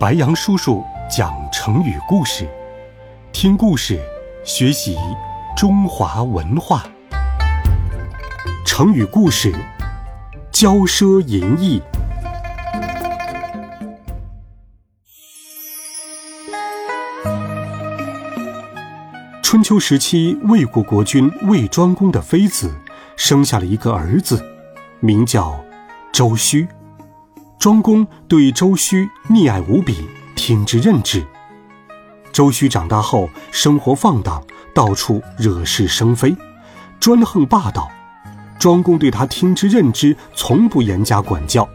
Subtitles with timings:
[0.00, 2.48] 白杨叔叔讲成语故事，
[3.32, 4.00] 听故事
[4.42, 4.96] 学习
[5.54, 6.82] 中华文化。
[8.64, 9.54] 成语故事：
[10.50, 11.82] 骄奢淫逸。
[19.42, 22.74] 春秋时期，魏国国君魏庄公的妃子
[23.18, 24.42] 生下了一个儿子，
[25.00, 25.62] 名叫
[26.10, 26.66] 周须。
[27.60, 31.22] 庄公对周须溺爱无比，听之任之。
[32.32, 34.42] 周须长大后，生活放荡，
[34.74, 36.34] 到处惹是生非，
[36.98, 37.90] 专横霸道。
[38.58, 41.68] 庄公对他听之任之，从不严加管教。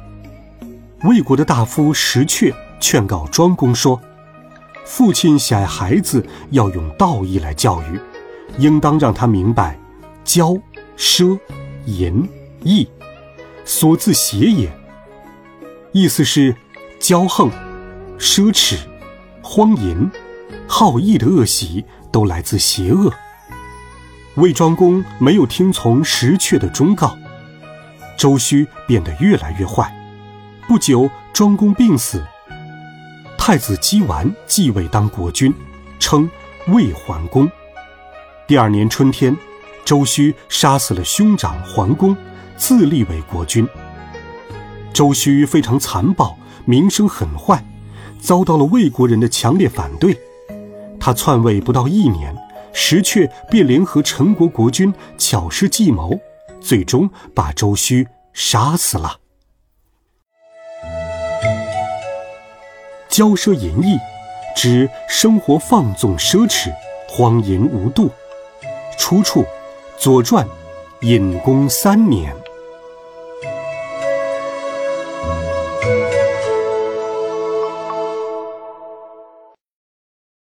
[1.04, 4.02] 魏国的大夫石阙劝告庄公说
[4.86, 8.00] ：“父亲喜爱孩子，要用道义来教育，
[8.58, 9.78] 应当让他明白，
[10.26, 10.60] 骄、
[10.98, 11.38] 奢、
[11.86, 12.28] 淫、
[12.64, 12.88] 逸，
[13.64, 14.76] 所自邪也。”
[15.96, 16.54] 意思是，
[17.00, 17.50] 骄横、
[18.20, 18.76] 奢侈、
[19.42, 20.12] 荒淫、
[20.68, 23.10] 好逸的恶习都来自邪恶。
[24.34, 27.18] 魏庄公没有听从石阙的忠告，
[28.18, 29.90] 周须变得越来越坏。
[30.68, 32.22] 不久，庄公病死，
[33.38, 35.54] 太子姬完继位当国君，
[35.98, 36.30] 称
[36.68, 37.50] 魏桓公。
[38.46, 39.34] 第二年春天，
[39.86, 42.14] 周须杀死了兄长桓公，
[42.58, 43.66] 自立为国君。
[44.96, 47.62] 周须非常残暴，名声很坏，
[48.22, 50.18] 遭到了魏国人的强烈反对。
[50.98, 52.34] 他篡位不到一年，
[52.72, 56.18] 石阙便联合陈国国君巧施计谋，
[56.62, 59.20] 最终把周须杀死了。
[63.10, 63.98] 骄奢淫逸，
[64.56, 66.72] 指生活放纵奢侈、
[67.10, 68.10] 荒淫无度。
[68.98, 69.42] 出处：
[69.98, 70.46] 《左传》，
[71.02, 72.34] 隐公三年。